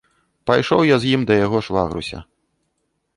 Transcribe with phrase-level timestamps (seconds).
[0.51, 2.23] Пайшоў я з ім да яго швагруся.